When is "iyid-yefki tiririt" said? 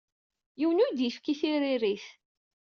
0.91-2.07